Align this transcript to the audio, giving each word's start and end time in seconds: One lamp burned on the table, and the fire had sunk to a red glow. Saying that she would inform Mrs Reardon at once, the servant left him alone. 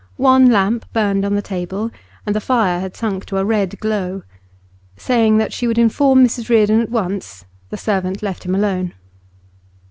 One 0.17 0.49
lamp 0.51 0.91
burned 0.93 1.23
on 1.23 1.35
the 1.35 1.43
table, 1.43 1.91
and 2.25 2.35
the 2.35 2.41
fire 2.41 2.79
had 2.79 2.95
sunk 2.95 3.25
to 3.27 3.37
a 3.37 3.45
red 3.45 3.79
glow. 3.79 4.23
Saying 4.97 5.37
that 5.37 5.53
she 5.53 5.67
would 5.67 5.77
inform 5.77 6.25
Mrs 6.25 6.49
Reardon 6.49 6.81
at 6.81 6.89
once, 6.89 7.45
the 7.69 7.77
servant 7.77 8.23
left 8.23 8.43
him 8.43 8.55
alone. 8.55 8.95